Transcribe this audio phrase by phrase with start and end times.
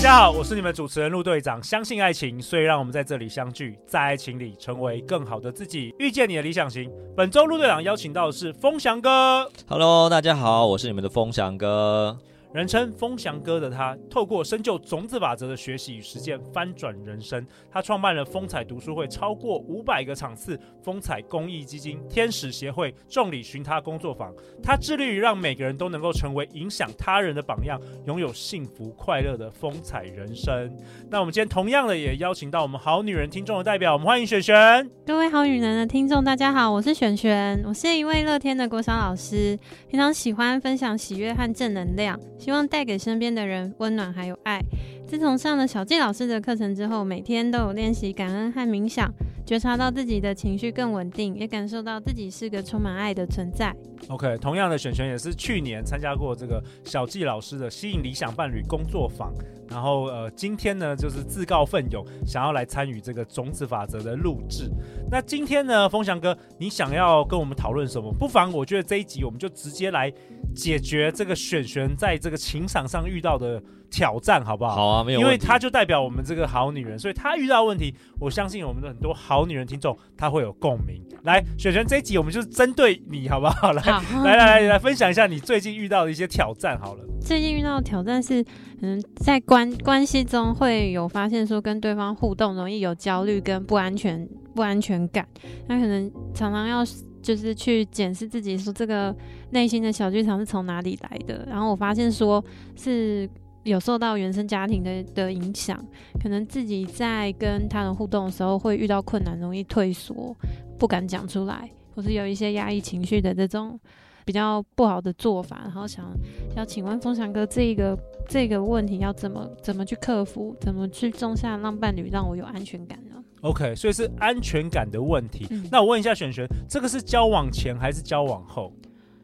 [0.00, 1.62] 大家好，我是你们主持人陆队长。
[1.62, 6.90] 相信爱情，所以让我们在这里相聚，在爱情里成为更好的自己，遇见你的理想型。
[7.14, 9.46] 本周陆队长邀请到的是风翔哥。
[9.68, 12.16] Hello，大家好，我是你们的风翔哥。
[12.52, 17.46] 人称风翔哥的他，透过深究种子法则的学习与实践，翻转人生。
[17.70, 24.34] 他创办了风采读书会，超过五百个场次；风采公益基金、天使协会、众里寻他工作坊。
[24.60, 30.76] 他致力于让每个人都能够成为影响他人的榜样，拥有幸福快乐的风采人生。
[31.08, 34.90] 那我们今天同样的也邀请到我们好女人听众的代表，我们欢迎璇璇。
[35.06, 39.56] 各位好女人的听众，大家好，我是璇璇，我是一位乐天的国小老师，
[39.88, 42.18] 平常喜欢分享喜悦和正能量。
[42.40, 44.60] 希望带给身边的人温暖还有爱。
[45.06, 49.12] 自从上了小纪老师的课程之后，每天都有练习感恩和冥想，
[49.44, 53.74] 觉察到自己的情绪更稳定，也感受到自己是个充满爱的存在。
[54.08, 59.34] OK，同样的璇璇也是去年参加过这个小纪老师的吸引理想伴侣工作坊，
[59.68, 64.70] 然后呃，今天呢就是自告奋勇想要来参与这个种子法则的录制。
[65.10, 68.10] 那今天呢，风翔哥，你想要跟我们讨论什么？
[68.12, 70.10] 不妨我觉得这一集我们就直接来
[70.54, 74.74] 解决这个璇璇在这个情场上遇到的挑战，好不好？
[74.74, 75.20] 好啊，没有。
[75.20, 81.02] 因为他就代表我们这个好女人，所以他遇到问题，我相信我们的很多好女人听众他会有共鸣。
[81.24, 83.72] 来，璇璇这一集我们就是针对你，好不好？
[83.72, 87.04] 来，好来来来来分享一下你最近遇到的一些挑战，好了。
[87.20, 88.42] 最近遇到的挑战是，
[88.80, 95.28] 嗯，在关关系中会有发现说跟对方互动容易有焦虑跟不安全不安全感，
[95.68, 96.82] 那可能常常要
[97.22, 99.14] 就是去检视自己说这个
[99.50, 102.44] 内心的小剧场是从哪里来的，然后我发现说
[102.76, 103.28] 是。
[103.64, 105.78] 有受到原生家庭的的影响，
[106.18, 110.34] 可能自己在跟他人互动的时候会遇到困难，容易退缩，
[110.78, 113.78] 不敢讲出来，或是有一些压抑情绪的这种
[114.24, 115.60] 比较不好的做法。
[115.62, 116.10] 然后想
[116.56, 117.94] 要请问风翔哥，这个
[118.26, 125.46] 这个问题要怎么怎么去克服，怎么去种下让伴侣让我有安全感呢？OK，所以是安全感的问题。
[125.50, 128.72] 嗯、那我问一下璇璇，这个是交往前还是交往后？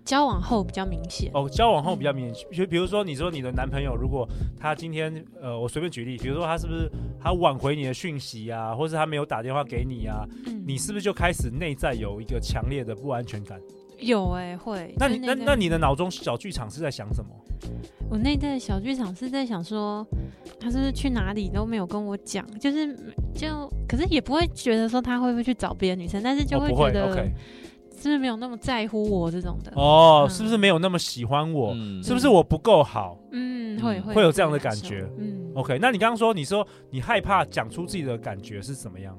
[0.04, 2.48] 交往后比较明显哦，交往后比较明显。
[2.52, 4.24] 就、嗯、比如说，你说你的男朋友，如果
[4.56, 5.12] 他今天，
[5.42, 6.88] 呃，我随便举例，比如说他是不是
[7.20, 13.60] 他挽回你的讯息啊，或是他没有打电话给你啊，嗯、你是不是就开始内在有一个强烈的不安全感？
[13.98, 14.94] 有哎、欸，会。
[14.98, 17.30] 那你那那你的脑中小剧场是在想什么？
[18.08, 20.06] 我内在的小剧场是在想说，
[20.60, 22.94] 他是不是去哪里都没有跟我讲，就是
[23.34, 27.12] 就，可是也不会觉得说他会不会去找别的女生，但是就会觉得。
[27.12, 27.28] 哦
[27.98, 29.72] 是不是没有那么在乎我这种的？
[29.74, 31.72] 哦，嗯、是不是没有那么喜欢我？
[31.74, 33.18] 嗯、是不是我不够好？
[33.32, 35.08] 嗯，会会会有这样的感觉。
[35.18, 35.78] 嗯，OK。
[35.80, 39.18] 那你刚刚说，你说你害怕讲出自己的感觉是怎么样？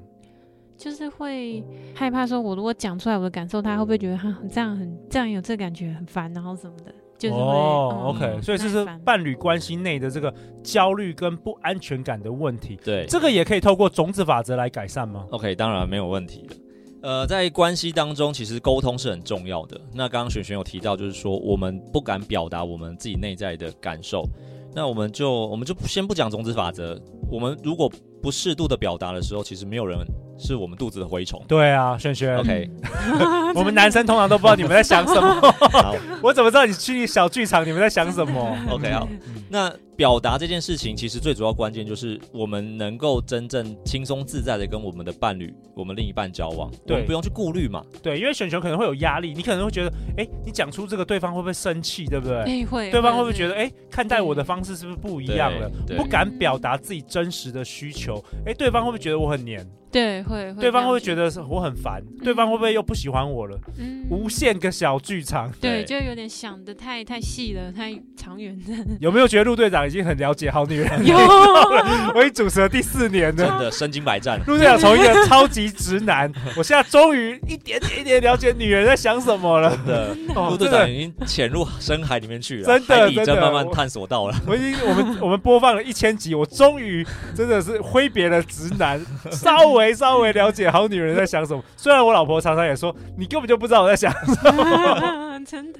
[0.78, 1.62] 就是会
[1.92, 6.94] 害怕说，我如果讲出来我的感受，他会不会觉得他这样很这样有这感觉很烦，然后什么的？
[7.18, 8.40] 就是会哦、嗯、，OK。
[8.40, 12.78] 所以这是伴侣关系内的这个焦虑跟不安全感的问题。
[12.84, 16.56] 对，这个也可以透过种子法则来改善吗？OK，当然没有问题的。
[17.02, 19.80] 呃，在关系当中，其实沟通是很重要的。
[19.92, 24.24] 那刚刚璇璇有提到，就是说我们不敢表达我们自己内在的感受，
[24.72, 27.00] 那我们就我们就先不讲种子法则。
[27.28, 27.90] 我们如果
[28.22, 29.98] 不适度的表达的时候，其实没有人
[30.38, 31.42] 是我们肚子的蛔虫。
[31.48, 32.70] 对啊，轩轩，OK。
[33.54, 35.54] 我们男生通常都不知道你们在想什么。
[36.22, 39.08] 我怎么知道你去小剧场你们在想什么？OK，好，
[39.50, 39.72] 那。
[39.98, 47.84] 表达这件事情，其实最主要关键就是我们能够真正轻松自在的跟我们的伴侣、我们另一半交往，对，我们不用去顾虑嘛。
[48.00, 52.36] 对，因为选球可能会有压力，你可能会觉得，哎，你讲出这个，对方会不会生气，对不对？
[52.44, 52.92] 欸、会。
[52.92, 55.68] 对方会不会觉得，哎，看待我的方式是不是不一样了？
[55.96, 59.66] 不敢表达自己真实的需求，哎，对方会不会觉得我很黏？
[59.90, 60.52] 对，会。
[60.52, 62.00] 会对方会不会觉得我很烦？
[62.22, 63.58] 对方会不会又不喜欢我了？
[63.78, 64.06] 嗯。
[64.10, 65.50] 无限个小剧场。
[65.60, 68.74] 对，就有点想的太太细了，太长远的。
[69.00, 70.64] 有没有觉得陆队长已经很了解好？
[70.68, 71.16] 女人有，
[72.14, 74.38] 我已经主持了第四年了，真的身经百战。
[74.46, 79.70] 陆队长从一个超级直男，我现在终于一点点一点了解女人在想什么了。
[79.70, 84.34] 真的，陆队长已经潜入深海里面去了，真的，真的慢慢探索到了。
[84.46, 89.00] 我已经，我们我们播放了一千集，我终于真的是挥别了直男，
[89.30, 91.64] 稍微稍微了解好女人在想什么。
[91.76, 95.78] 虽然我老婆常常也说，你根本就不知道我在想什么， 真的。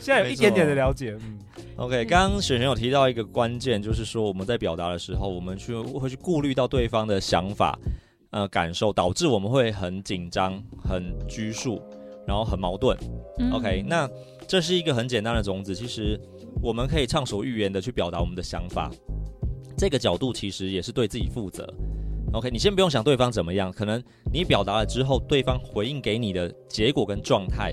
[0.00, 1.38] 现在有一点点的了解，嗯。
[1.80, 7.74] OK，刚刚雪璇有提到一个关键，就是说我们在表达的时候，我们去会去顾虑到对方的想法、
[8.32, 11.80] 呃感受，导致我们会很紧张、很拘束，
[12.26, 12.94] 然后很矛盾。
[13.38, 14.06] 嗯、OK，那
[14.46, 16.20] 这是一个很简单的种子，其实
[16.62, 18.90] 我们可以畅所欲言的去表达我们的想法。
[19.74, 21.66] 这个角度其实也是对自己负责。
[22.34, 27.72] OK，你先不用想对方怎么样，可能你表达了之后，对方回应给你的结果跟状态，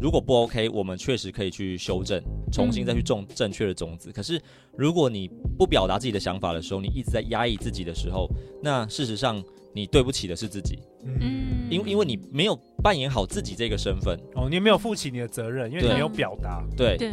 [0.00, 4.10] 如果不 OK，我们确实可以去修正，重新再去种正确的种子。
[4.10, 4.12] 嗯。
[4.12, 4.40] 可是
[4.76, 8.28] 如果你不表达自己的想法的时候，你一直在压抑自己的时候，
[8.62, 9.42] 那事实上
[9.72, 10.78] 你对不起的是自己。
[11.04, 14.18] 嗯，因为因为你没有扮演好自己这个身份。
[14.34, 16.64] 哦，你没有负起你的责任，因为你没有表达。
[16.76, 16.96] 对。
[16.96, 17.12] 对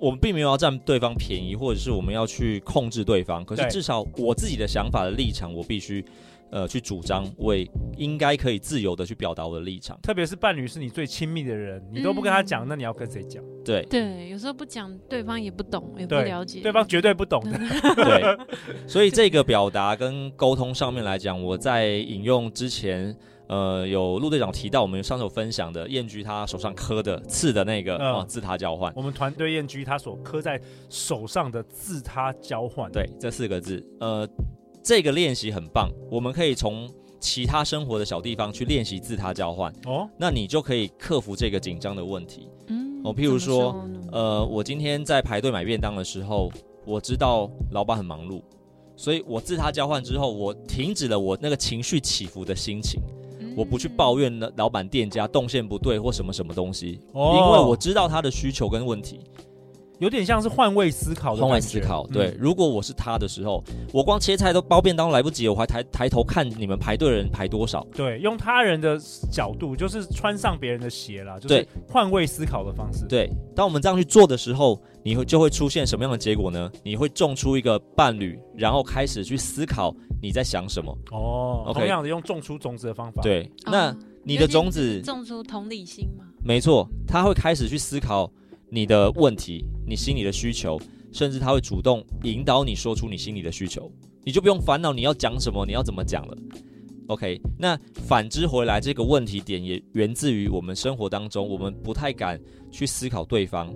[0.00, 3.44] 我们并没有要占对方便宜，或者是我们要去控制对方。
[3.44, 6.04] 可是至少我自己的想法的立场，我必须，
[6.54, 9.98] 呃，去主张，我也应该可以自由的去表达我的立场。
[10.00, 13.42] 特别是伴侣是你最亲密的人，你都不跟他讲，那你要跟谁讲？
[13.64, 17.58] 对对，有时候不讲，对方也不懂，也不了解，对，对方绝对不懂的。
[17.96, 18.38] 对，
[18.86, 23.16] 所以这个表达跟沟通上面来讲，我在引用之前。
[23.46, 28.90] 呃，有陆队长提到，我们上次有分享的燕居他手上刻的刺的那个啊、嗯，自他交换。
[28.96, 30.58] 我们团队燕居他所刻在
[30.88, 34.26] 手上的自他交换，对，这四个字，呃，
[34.84, 36.86] 这个练习很棒，我们可以从
[37.18, 42.50] 其他生活的小地方去练习自他交换哦，那你就可以克服这个紧张的问题。
[42.66, 43.82] 嗯，哦，譬如说，
[44.12, 46.52] 呃，我今天在排队买便当的时候，
[46.84, 48.42] 我知道老板很忙碌，
[48.94, 53.00] 所以我自他交换之后，我停止了我那个情绪起伏的心情。
[53.56, 59.20] 我不去抱怨了，老板店家动线不对或什么什么东西，哦，因为我知道他的需求跟问题。
[59.98, 62.06] 有点像是换位思考的，换位思考。
[62.08, 63.62] 对、嗯，如果我是他的时候，
[63.92, 67.86] 我光切菜都包便当来不及，我还抬抬头看你们排队的人排多少。
[67.94, 68.98] 对，用他人的
[69.30, 73.06] 角度，就是穿上别人的鞋啦，就是换位思考的方式。
[73.06, 76.70] 对，当我们这样去做的时候，你会就会出现什么样的结果呢？
[76.82, 80.92] 你会种出一个伴侣，然后开始去思考你在想什么。
[81.12, 83.22] 哦，okay、同样的用种出种子的方法。
[83.22, 86.24] 对，那你的种子种出同理心吗？
[86.42, 88.30] 没错，他会开始去思考。
[88.74, 90.76] 你的问题，你心里的需求，
[91.12, 93.88] 甚至他会主动引导你说出你心里的需求，
[94.24, 96.36] 你就不用烦恼你要讲什么，你要怎么讲了。
[97.06, 103.72] OK，那反之回来，这个问题点也源自于我们生活当中，我们不太敢去思考对方。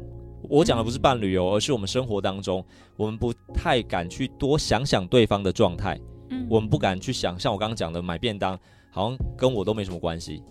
[0.49, 2.65] 我讲的不是伴侣哦，而是我们生活当中，
[2.97, 5.97] 我们不太敢去多想想对方的状态。
[6.31, 8.59] 嗯，我们不敢去想，像我刚刚讲的，买便当
[8.91, 10.43] 好像跟我都没什么关系，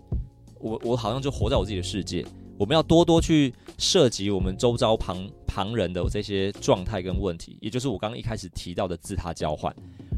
[0.62, 2.24] 我我好像就活在我自己的世界。
[2.58, 9.74] 我们要多多去涉及我们周遭旁旁人的这些状态跟问题，也就是我刚刚一开始提到的自他交换。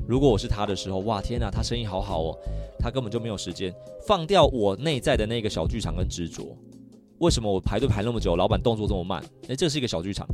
[0.08, 2.38] 如果我是他的时候，哇，天哪，他生意好好哦，
[2.80, 3.74] 他根本就没有时间
[4.08, 6.58] 放掉我内在的那个小剧场跟执着。
[7.20, 9.22] 为什么我排队排那么久，老板动作这么慢？
[9.50, 10.26] 诶，这是一个小剧场。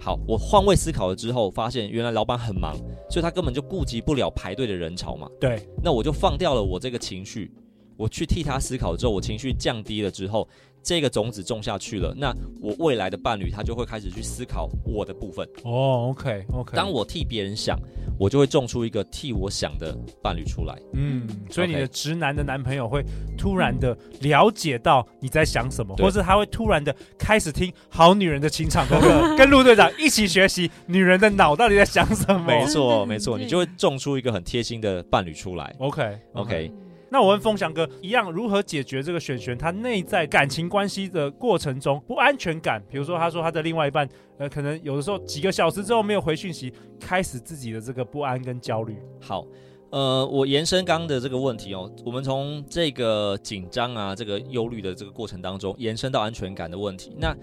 [0.00, 2.74] 好，我换位思考了之后，发现原来老板很忙，
[3.10, 5.28] 所以他根本就顾及不了排队的人潮嘛。
[5.38, 7.52] 对，那我就放掉了我这个情绪，
[7.98, 10.48] 我去替他思考之后，我情绪降低了之后。
[10.82, 15.46] 这个种子种下去了，那我未来的伴侣他就会开始去思考我的部分。
[15.64, 16.76] 哦，OK OK。
[16.76, 17.78] 当我替别人想，
[18.18, 20.78] 我就会种出一个替我想的伴侣出来。
[20.94, 23.04] 嗯，所以你的直男的男朋友会
[23.36, 32.44] 突然的了解到你在想什么，或是他会突然的开始听好女人的情场功课， 跟陆队长一起学习女人的脑到底在想什么。
[32.46, 35.74] 没错，没错，你就会种出一个很贴心的伴侣出来。
[35.78, 36.68] OK OK。
[36.68, 36.72] okay.
[37.12, 42.80] 那我问风翔哥一样，如何解决这个璇璇他内在感情关系的过程中不安全感？
[42.88, 44.08] 比如说，他说他的另外一半，
[44.38, 48.96] 呃，可能有的时候几个小时之后没有回讯息，开始自己的这个不安跟焦虑。
[49.20, 49.44] 好，
[49.90, 57.16] 呃，我延伸刚刚的这个问题哦，我们从这个紧张啊，这个忧虑的这个过程当中延伸到安全感的问题。
[57.18, 57.36] 那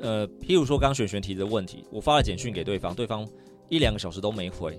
[0.00, 3.24] 呃，譬如说刚刚璇璇提的问题，我发了简讯给对方，对方
[3.68, 4.76] 一两个小时都没回。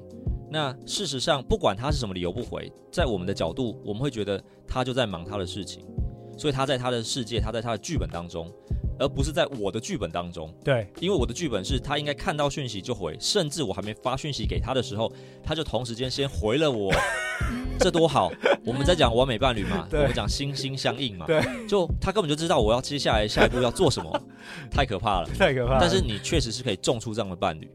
[0.53, 5.83] 那事实上，不管他是什么理由不回，在我们的角度，我们会觉得他就在忙他的事情，
[6.37, 8.47] 所以他在他的世界，他在他的剧本当中，
[8.99, 10.53] 而不是在我的剧本当中。
[10.63, 15.11] 对，因为我的剧本是他应该看到讯息就回，甚至我还没发讯息给他的时候，
[15.43, 16.93] 他就同时间先回了我，
[17.79, 18.31] 这多好！
[18.63, 24.21] 我们在讲完美伴侣嘛，我们讲心心相印嘛，对，就他根本就知道我要接下来下一步要做什么，
[24.69, 25.77] 太可怕了， 太可怕了。
[25.81, 27.67] 但是你确实是可以种出这样的伴侣。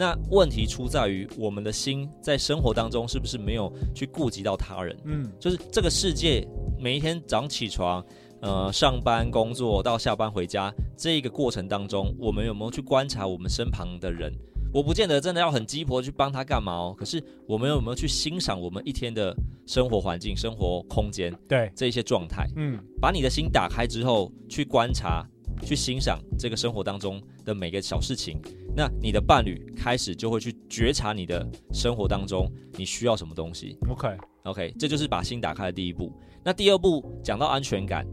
[0.00, 4.96] 那问题出在于我们的心在生活当中是不是没有去顾及到他人？
[5.04, 6.42] 嗯，就是这个世界
[6.78, 8.02] 每一天早上起床，
[8.40, 14.32] 呃，上班工作到下班回家这一个过程当中，我们有没有去观察我们身旁的人？
[14.72, 21.30] 我不见得真的要很鸡婆去帮他干嘛哦，可是我们有没有去欣赏我们一天的生活环境、生活空间？
[21.46, 25.26] 对，这一些状态，嗯，把你的心打开之后，去观察。
[25.64, 28.40] 去欣赏这个生活当中的每个小事情，
[28.76, 33.76] 那你的伴侣开始就会去觉察你的生活当中你需要什么东西。
[33.88, 36.12] OK OK，这就是把心打开的第一步。
[36.42, 38.06] 那第二步讲到安全感，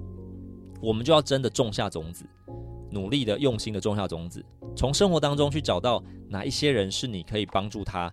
[0.82, 2.26] 我们就要真的种下种子。
[2.90, 8.10] 努力的、用心的种下种子，从生活当中去找到哪一些人是你可以帮助他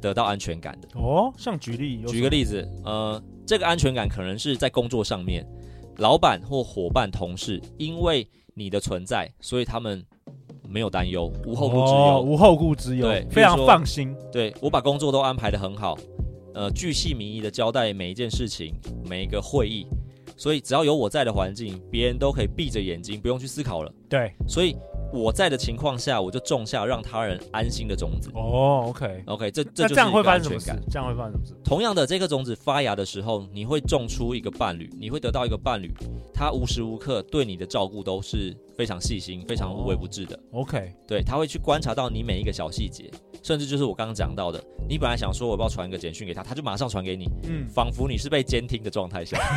[0.00, 0.88] 得到安全感的。
[0.94, 5.46] 哦，像举例，举个例子，呃，这个安全感可能是在工作上面，
[5.98, 10.04] 老板或伙伴、同事，因为你的存在，所以他们
[10.68, 14.16] 没有担忧，无后顾之忧，哦，无后顾之忧，对，非常放心。
[14.32, 15.96] 对，我把工作都安排的很好，
[16.54, 18.74] 呃，巨细靡遗的交代每一件事情，
[19.08, 19.86] 每一个会议。
[20.36, 23.92] 所以只要有我在的环境，别人都可以闭着眼睛，不用去思考了。
[24.08, 24.76] 对，所以
[25.14, 28.28] 我在的情况下，我就种下让他人安心的种子。
[28.34, 30.72] 哦，OK，OK，这这就是这样会发生什么事？
[30.90, 31.54] 这样会发生什么事？
[31.64, 35.88] 同样的，这个种子发芽的时候，你会种出一个伴侣，你会得到一个伴侣，
[36.34, 40.34] 他无时无刻对你的照顾都是非常细心、非常无微不至的。
[40.50, 43.10] 哦，OK，对，他会去观察到你每一个小细节，
[43.42, 49.38] 甚至就是我刚刚讲到的，你本来想说我要不要传个简讯给他，他就马上传给你，嗯，仿佛你是被监听的状态下。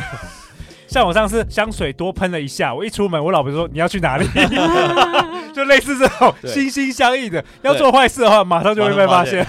[0.88, 4.24] 像我上次香水多喷了一下，我一出门，我老婆说你要去哪里？
[5.58, 9.44] 就类似这种心心相印的，要做坏事的话，马上就会被发现。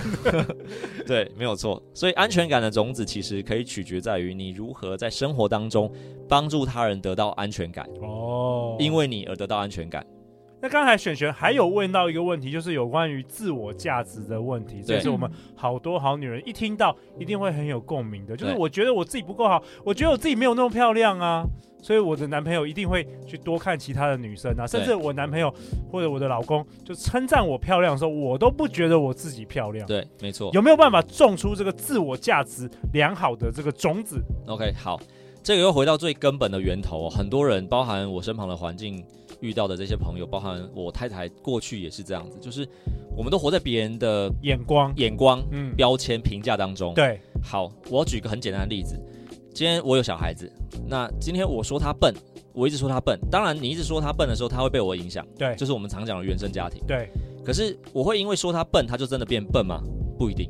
[1.05, 1.81] 对，没有错。
[1.93, 5.91] 所以安全感的种子其实可以取决在于你如何在生活当中
[6.27, 7.87] 帮助他人得到安全感。
[8.01, 10.03] 哦，因为你而得到安全感。
[10.61, 18.35] 那刚才璇璇还有问到一个问题，就是有关于自我价值的问题，这是我们好多好女人一听到一定会很有共鸣的。
[18.35, 21.45] 就是我觉得我自己不够好，我觉得我自己没有那么漂亮啊，
[21.81, 25.53] 所以我的男朋友一定会去多看其他的女生啊，甚至我男朋友
[25.89, 29.87] 或者我的老公就称赞我漂亮的时候，我都不觉得我自己漂亮。
[29.87, 30.51] 对，没错。
[30.53, 34.99] 有没有办法种出这个自我价值良好的这个种子？OK，好，
[35.41, 39.01] 这个又回到最根本的源头，哦很多人，包含我身旁的环境。
[39.41, 42.67] 遇到的这些朋友，包含我太太，过去也是这样子，就是
[43.15, 46.93] 我们都活在别人的眼光、眼光、嗯、标签、评价当中。
[46.93, 48.99] 对，好，我要举一个很简单的例子。
[49.53, 50.49] 今天我有小孩子，
[50.87, 52.13] 那今天我说他笨，
[52.53, 53.19] 我一直说他笨。
[53.29, 55.25] 当然，你一直说他笨的时候，他会被我影响。
[55.37, 56.81] 对，就是我们常讲的原生家庭。
[56.87, 57.09] 对。
[57.43, 59.81] 可是我会因为说他笨，他就真的变笨吗？
[60.17, 60.49] 不一定。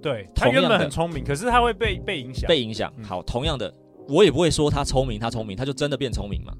[0.00, 2.46] 对，他原本很聪明，可是他会被被影响。
[2.46, 2.92] 被影响。
[3.02, 3.72] 好，同样的，
[4.08, 6.54] 我也不会说他聪明，他聪明，他就真的变聪明吗？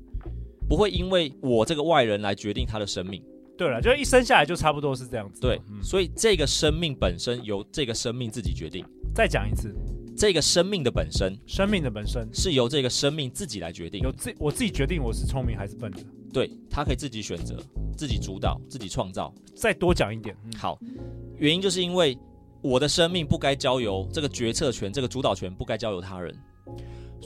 [0.69, 3.23] 不会因为我这个外人来决定他的生命。
[3.57, 5.41] 对了，就一生下来就差不多是这样子。
[5.41, 8.85] 对，嗯、所以这个生命本身由这个生命自己决定。
[9.15, 9.75] 再讲一次，
[10.15, 14.03] 这个生命的本身，生命的本身是由这个生命自己来决定。
[14.03, 16.01] 由自我自己决定我是聪明还是笨的。
[16.35, 17.57] 对，他可以自己选择、
[17.97, 19.33] 自己主导、自己创造。
[19.55, 20.79] 再多讲一点，嗯、好，
[21.39, 22.19] 原因就是因为
[22.61, 26.37] 我的生命不该交由这个决策权、这个主导权不该交由他人。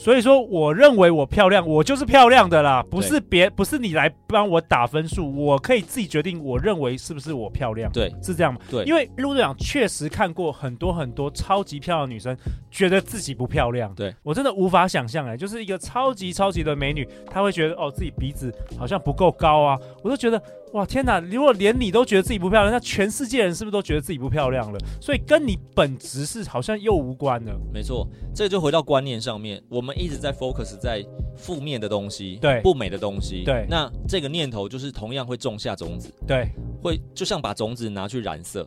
[0.03, 8.59] 所以说，我认为我漂亮，我就是漂亮的啦，不是别，不是你来帮我打分数，我可以自己决定，我认为是不是我漂亮，对，是这样吗？
[8.71, 12.35] 对，因为陆队长确实看过很多很多超级漂亮的女生，
[12.71, 20.43] 觉得自己不漂亮，对，我真的无法想象哎，就是一个超级超级的美女，她会觉得哦，自己鼻子好像不够高啊，我都觉得。
[20.73, 21.19] 哇天哪！
[21.21, 24.79] 如果连你都觉得自己不漂亮，那全世界人是不是都觉得自己不漂亮了？
[25.01, 27.59] 所以跟你本质是好像又无关了。
[27.73, 31.05] 没错，这就回到观念上面，我们一直在 focus 在
[31.37, 33.67] 负面的东西，对，不美的东西，对。
[33.69, 36.49] 那这个念头就是同样会种下种子，对，
[36.81, 38.65] 会就像把种子拿去染色。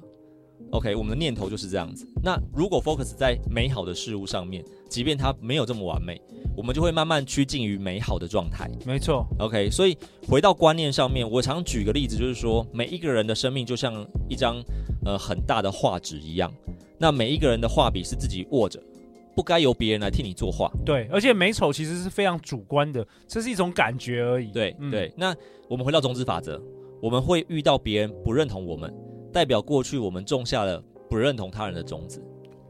[0.74, 2.08] OK，我们的念头就是这样子。
[2.24, 6.20] 那如果 focus 在美好的事物上面，即便它没有这么完美，
[6.58, 8.68] 我们就会慢慢趋近于美好的状态。
[8.84, 9.24] 没错。
[9.38, 9.96] OK，所以
[10.28, 14.64] 回到观念上面，我常举个例子，就是说每一个人的生命就像一张
[15.06, 16.52] 呃很大的画纸一样，
[16.98, 18.82] 那每一个人的画笔是自己握着，
[19.36, 20.72] 不该由别人来替你作画。
[20.84, 24.48] 对，而且美丑其实是非常主观的，这是一种感觉而已。
[24.48, 25.14] 对、嗯、对。
[25.16, 25.36] 那
[25.70, 26.60] 我们回到种子法则，
[27.00, 28.92] 我们会遇到别人不认同我们。
[29.34, 32.24] 代表过去我们种下了不认同他人的种子，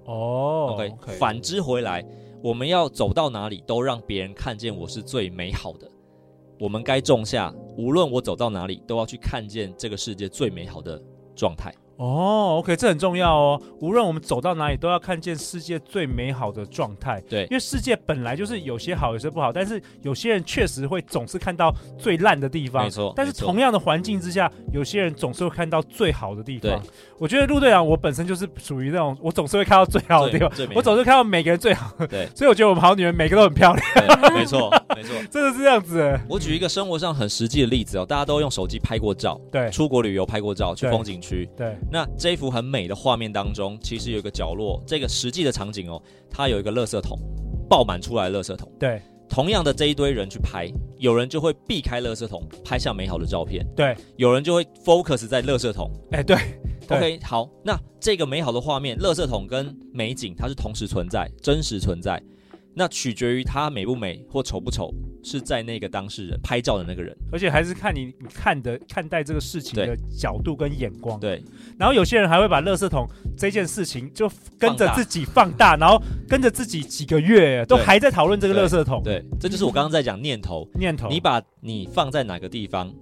[0.05, 2.03] 哦、oh，OK，反之回来，
[2.41, 5.87] 我们要走到哪里都让别人看见我是最美好的。
[6.59, 11.01] 我们该种下，无论我走到哪里，都要去看见这个世界最美好的
[11.35, 11.73] 状态。
[11.97, 13.61] 哦、oh，OK，这很重要哦。
[13.79, 17.21] 无论我们走到哪里，都要看见世界最美好的状态。
[17.29, 19.53] 对，因为世界本来就是有些好，有些不好。
[19.53, 22.83] 但是有些人确实会总是看到最烂的地方。
[22.83, 23.13] 没错。
[23.15, 26.81] 但是同样的环境之下，有些人总是会看到最好的地方。
[27.19, 30.51] 我觉得陆队长，我本身就是属于那种，我总是会看到最好的地方。
[30.75, 31.93] 我总是看到每个人最好。
[32.09, 32.27] 对。
[32.35, 34.33] 所以我觉得我们好女人每个都很漂亮。
[34.33, 36.19] 没错，没错， 真的是这样子。
[36.27, 41.77] 我举一个生活上很实际的例子哦，大家都用手机拍过照，对，出国旅游拍过照，去风景区，对。
[41.91, 47.19] 那这一幅很美的画面当中，其实有一个角落，这个实际的场景哦，它有一个垃圾桶，
[47.69, 48.71] 爆满出来的垃圾桶。
[48.79, 53.65] 对，同样的这一堆人去拍，有人就会避开垃圾桶，拍下美好的照片。
[53.75, 55.91] 对，有人就会 focus 在垃圾桶。
[56.11, 56.37] 哎、欸，对，
[56.87, 62.21] 对，OK，好，那这个美好的画面，垃圾桶跟美景，它是同时存在，真实存在。
[62.75, 64.91] 那取决于它美不美或丑不丑，
[65.23, 71.19] 是在那个当事人拍照的那个人，而且还是看你你看的看待这个事情的角度跟眼光。
[71.19, 71.41] 对，
[71.79, 79.01] 然后有些人还会把垃圾桶这件事情就跟着自己放大，然后跟着自己几个月都还在讨论这个垃圾桶。
[79.03, 82.93] 对，这就是我刚刚在讲念头，念头，你把你放在哪个地方，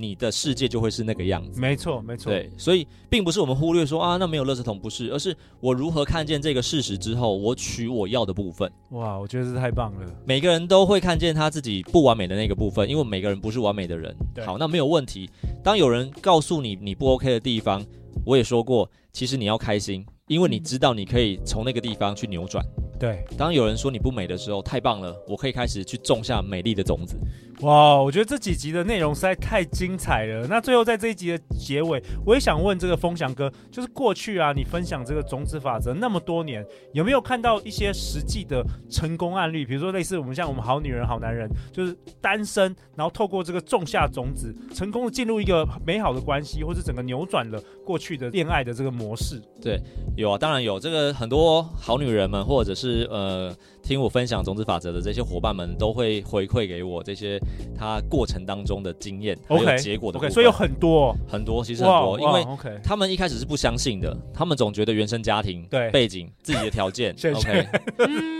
[0.00, 1.60] 你的世界就会是那个样子。
[1.60, 2.32] 没错，没错。
[2.32, 8.70] 对，所以并不是我们忽略说啊，那没有垃圾桶不是，而是我如何看见这个事实之后，我取我要的部分。
[8.92, 10.06] 哇，我觉得这太棒了。
[10.24, 14.16] 每个人都会看见他自己不完美的那个部分，因为每个人不是完美的人。
[14.46, 15.28] 好，那没有问题。
[15.62, 17.84] 当有人告诉你你不 OK 的地方，
[18.24, 22.64] 我也说过，其实你要开心，因为你知道你可以从那个地方去扭转。
[23.00, 27.16] 对，当有人说你不美的时候，太棒了，我可以开始去种下美丽的种子。
[27.62, 30.46] 哇，我觉得这几集的内容实在太精彩了。
[30.46, 39.64] 那最后在这一集的结尾，我也想问这个风翔哥，就是过去啊，你分享这个种子法则那么多年，有没有看到一些实际的成功案例？
[39.64, 49.40] 比如说类似我们像我们好女人好男人，就是单身，然后透过这个种下种子，成功的进入一个美好的关系，或是整个扭转了过去的恋爱的这个模式。
[49.62, 49.78] 对，
[50.16, 50.80] 有啊，当然有。
[50.80, 53.56] 这个很多好女人们，或者是是呃，
[53.90, 57.40] 听我分享种子法则的这些伙伴们都会回馈给我这些
[57.76, 62.46] 他过程当中的经验还有结果的所以有很多很多，其实很多，因为
[62.84, 67.66] 他们一开始是不相信的，他们总觉得原生家庭对背景自己的条件，OK，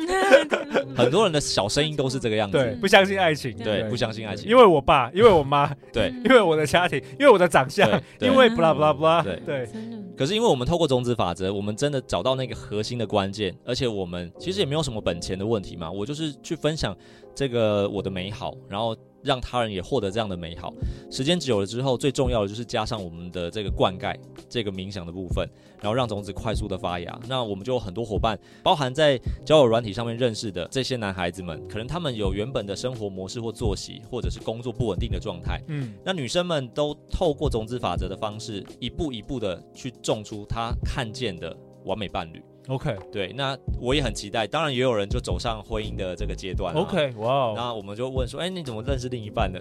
[0.97, 7.91] 很多人的小声音都是这个样子，对，不相信爱情，对，不相信爱情，因为我爸，因为我妈，对，因为我的家庭，因为我的长相，
[8.21, 9.69] 因为 blah blah blah，对对。
[10.17, 15.91] 可是因为我们透过种子法则，我们真的找到那个核心的关键，而且我们其实也没有什么本钱的问题嘛。
[15.91, 16.95] 我就是去分享
[17.35, 20.73] 这个我的美好，然后让他人也获得这样的美好。
[21.11, 24.15] 时间久了之后，最重要的就是加上我们的这个灌溉、
[24.49, 25.49] 这个冥想的部分，
[25.81, 27.21] 然后让种子快速的发芽。
[27.29, 35.61] 那我们就有很多伙伴，包含在交友软体上面认识的这些男孩子们，可能他们有原本的生活模式或作息，或者是工作不稳定的状态。
[35.69, 41.55] 嗯，那女生们都透过种子法则的方式，一步一步的去种出她看见的
[41.85, 42.43] 完美伴侣。
[42.69, 44.47] OK，对，那我也很期待。
[44.47, 46.75] 当然，也有人就走上婚姻的这个阶段。
[46.75, 49.61] OK，哇 Wow，那我们就问说，哎，你怎么认识另一半的？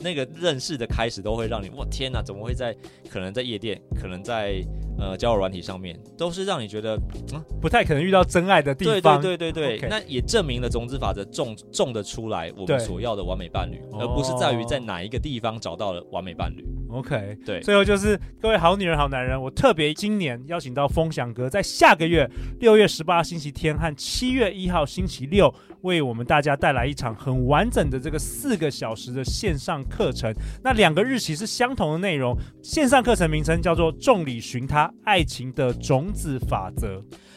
[0.00, 2.74] 那个认识的开始都会让你，我天哪，怎么会在
[3.10, 4.64] 可能在夜店，可能在
[4.96, 6.94] 呃交友软体上面，都是让你觉得
[7.32, 9.20] 啊不太可能遇到真爱的地方。
[9.20, 16.64] 对对对对对.那也证明了种子法则种种得出来我们所要的完美伴侣，而不是在于在哪一个地方找到了完美伴侣。
[16.90, 22.28] OK，对，最后就是各位好女人、好男人，我特别今年邀请到风翔哥，在下个月
[22.60, 30.32] 六月十八星期天和七月一号星期六，为我们大家带来一场很完整的这个四个小时的线上课程。
[30.64, 36.96] 那两个日期是相同的内容，线上课程名称叫做《众里寻他：爱情的种子法则》。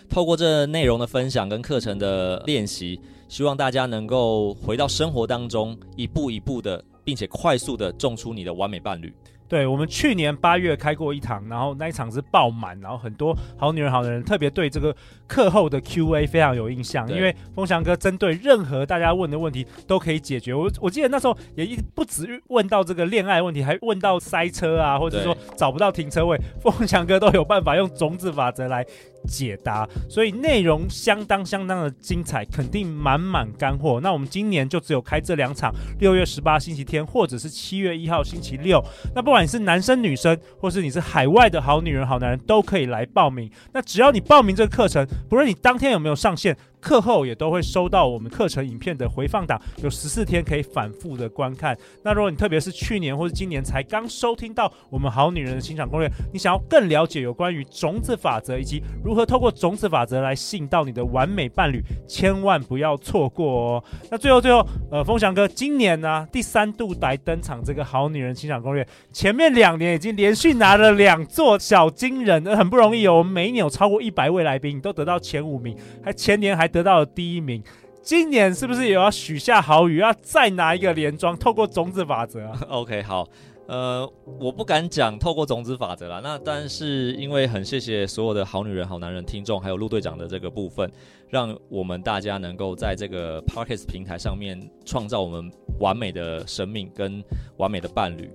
[0.10, 9.14] 透过这内容的分享跟课程的练习，希望大家能够回到生活当中，一步一步的，并且快速的种出你的完美伴侣。
[9.52, 14.96] 对，我们去年八月开过一堂，然后那一场是爆满，然后很多好女人、好男人特别对这个
[15.28, 20.54] 课后的 Q&A 非常有印象，因为风翔哥针对任何大家问的问题都可以解决。
[20.54, 28.86] 我我记得那时候也一不止问到这个恋爱问题，还问到塞车啊，或者说找不到停车位，对风翔哥都有办法用种子法则来
[29.28, 34.00] 解答，所以内容相当相当的精彩，肯定满满干货。
[34.02, 38.84] 那我们今年就只有开这两场，六月十八星期天，或者是七月一号星期六。
[39.16, 43.50] 那不管你是男生女生，或是你是海外的好女人好男人，都可以来报名。
[43.74, 46.56] 那只要你报名这个课程，不论你当天有没有上线。
[46.82, 51.78] 课后也都会收到我们课程影片的回放档，有十四天可以反复的观看。
[52.04, 63.84] 那如果你特别是去年或是今年才刚收听到我们好女人的欣赏攻略，你想要更了解有关于种子法则以及如何透过种子法则来吸引到你的完美伴侣，千万不要错过哦。
[64.10, 73.18] 那最后最后，呃，风翔哥今年呢、第三度来登场这个好女人欣赏攻略，前面两年已经连续拿了两座小金人，很不容易哦。
[73.18, 76.71] 我们每一年有超过一百位来宾都得到前五名，还前年还。
[76.72, 77.62] 得到了第一名，
[78.02, 81.38] 今年是不是也要许下豪语，要再拿一个连庄？
[81.38, 83.28] 透过种子法则？OK，好，
[83.68, 90.92] 呃，我不敢讲透过种子法则啦，那但是因为很谢谢所有的好女人、好男人听众，还有陆队长的这个部分，
[91.30, 97.24] 让我们大家能够在这个 Podcast 平台上面创造我们完美的生命跟
[97.58, 98.32] 完美的伴侣。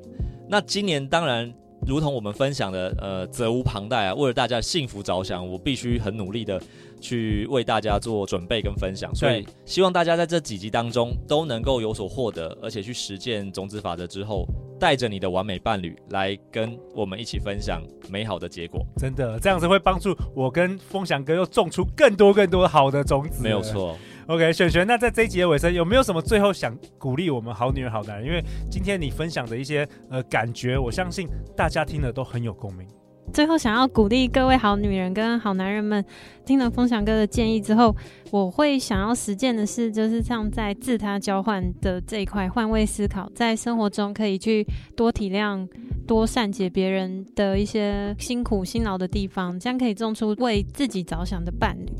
[0.49, 1.53] 那今年当然。
[1.87, 4.15] 如同我们分享的，呃，责无旁贷啊！
[4.15, 6.61] 为了大家的幸福着想，我必须很努力的
[7.01, 9.15] 去为大家做准备跟分享。
[9.15, 14.45] 所以，希望大家在这几集当中都能够有所获得，而且去实践种子法则之后，
[14.81, 18.85] 带着你的完美伴侣来跟我们一起分享美好的结果。
[18.97, 23.43] 真的，这样子会帮助我跟风翔哥又种出更多更多好的种子。
[23.43, 23.97] 没有错。
[24.29, 28.27] OK，璇璇，那在这一集的尾声，有没有什么最后想鼓励我们好女人、好男人？
[28.27, 32.85] 因为今天你分享的一些呃感觉，我相信大家听了都很有共鸣。
[33.33, 36.05] 最后，想要鼓励各位好女人跟好男人们，
[36.45, 37.95] 听了风翔哥的建议之后，
[38.33, 45.69] 我会想要实践的是，就是像在自他交换的这一块换位思考，在生活中可以去多体谅、
[46.05, 51.93] 多善解别人的一些辛苦辛劳的地方，这样可以种出为自己着想的伴侣。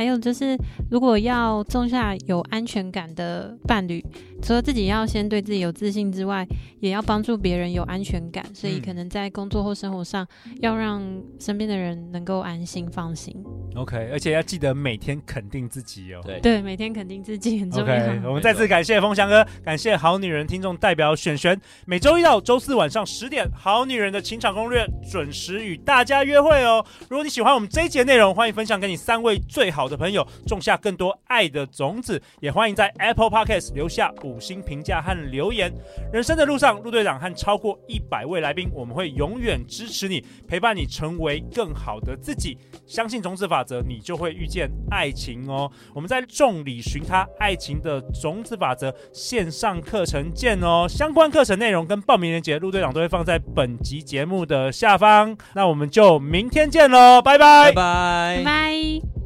[0.00, 0.56] 还有就是，
[0.90, 4.02] 如果要种下有安全感的伴侣，
[4.42, 6.46] 除了自己要先对自己有自信之外，
[6.80, 8.44] 也要帮助别人有安全感。
[8.54, 10.26] 所以，可能在工作或生活上，
[10.60, 11.02] 要让
[11.38, 13.34] 身边的人能够安心放心。
[13.76, 16.20] OK，而且要记得每天肯定自己哦。
[16.24, 17.94] 对对，每天肯定自己很重要。
[17.94, 26.84] OK， 我们再次感谢风翔哥，感谢好女人听众代表璇璇，每周一到周四晚上十点，好女人的情场攻略准时与大家约会哦。
[27.08, 32.20] 如果你喜欢我们这一节内容，欢迎分享给你三位最好的朋友，种下更多爱的种子。
[32.40, 35.72] 也欢迎在 Apple Podcast 留下五五星评价和留言。
[36.12, 42.56] 人生的路上，陆队长和超过一百位来宾，我们会永远支持你，陪伴你成为更好的自己。
[42.86, 45.70] 相信种子法则，你就会遇见爱情哦。
[45.94, 50.86] 我们在众里寻他爱情的种子法则线上课程见哦。
[50.88, 55.36] 相关课程内容跟报名链接，陆队长都会放在本集节目的下方。
[55.54, 59.19] 那我们就明天见喽，拜，拜拜，拜拜。